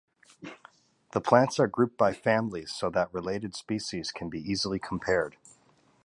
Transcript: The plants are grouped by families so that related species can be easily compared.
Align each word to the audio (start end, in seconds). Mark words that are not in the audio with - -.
The 1.11 1.21
plants 1.21 1.59
are 1.59 1.67
grouped 1.67 1.95
by 1.95 2.11
families 2.11 2.71
so 2.73 2.89
that 2.89 3.13
related 3.13 3.55
species 3.55 4.11
can 4.11 4.31
be 4.31 4.39
easily 4.39 4.79
compared. 4.79 5.37